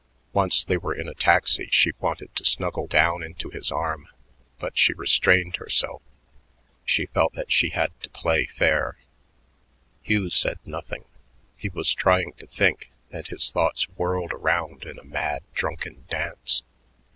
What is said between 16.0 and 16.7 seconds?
dance.